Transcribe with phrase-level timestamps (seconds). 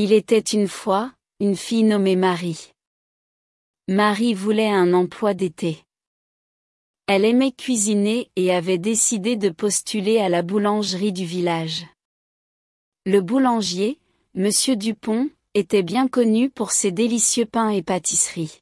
[0.00, 2.70] Il était une fois, une fille nommée Marie.
[3.88, 5.82] Marie voulait un emploi d'été.
[7.08, 11.84] Elle aimait cuisiner et avait décidé de postuler à la boulangerie du village.
[13.06, 13.98] Le boulanger,
[14.34, 18.60] Monsieur Dupont, était bien connu pour ses délicieux pains et pâtisseries.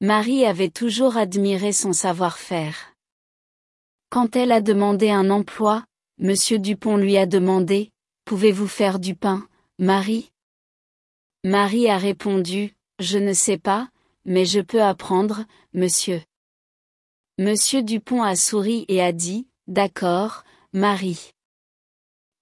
[0.00, 2.96] Marie avait toujours admiré son savoir-faire.
[4.10, 5.84] Quand elle a demandé un emploi,
[6.18, 7.92] Monsieur Dupont lui a demandé,
[8.24, 9.46] Pouvez-vous faire du pain,
[9.78, 10.32] Marie
[11.44, 13.90] Marie a répondu, Je ne sais pas,
[14.24, 16.22] mais je peux apprendre, monsieur.
[17.38, 21.32] Monsieur Dupont a souri et a dit, D'accord, Marie.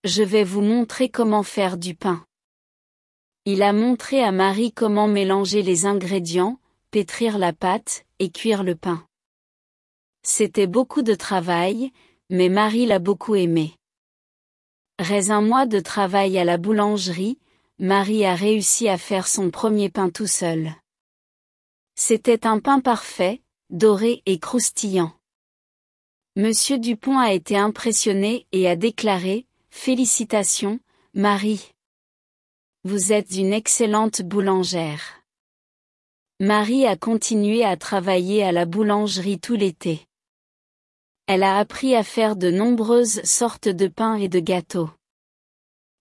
[0.05, 2.25] Je vais vous montrer comment faire du pain.
[3.47, 6.61] Il a montré à Marie comment mélanger les ingrédients,
[6.93, 9.05] pétrir la pâte, et cuire le pain.
[10.23, 11.91] C'était beaucoup de travail,
[12.31, 13.75] mais Marie l'a beaucoup aimé.
[15.01, 17.39] Reste un mois de travail à la boulangerie,
[17.81, 20.73] Marie a réussi à faire son premier pain tout seul.
[21.97, 25.13] C'était un pain parfait, doré et croustillant.
[26.37, 30.79] Monsieur Dupont a été impressionné et a déclaré, Félicitations,
[31.13, 31.73] Marie.
[32.85, 35.25] Vous êtes une excellente boulangère.
[36.39, 40.07] Marie a continué à travailler à la boulangerie tout l'été.
[41.27, 44.91] Elle a appris à faire de nombreuses sortes de pains et de gâteaux.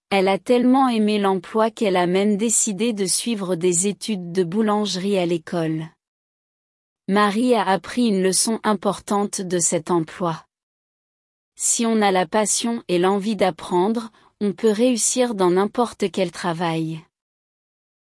[0.10, 5.18] Elle a tellement aimé l'emploi qu'elle a même décidé de suivre des études de boulangerie
[5.18, 5.88] à l'école.
[7.08, 10.46] Marie a appris une leçon importante de cet emploi.
[11.56, 17.02] Si on a la passion et l'envie d'apprendre, on peut réussir dans n'importe quel travail.